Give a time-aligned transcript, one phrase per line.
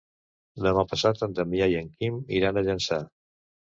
[0.67, 3.05] Demà passat en Damià i en Quim iran a Llançà.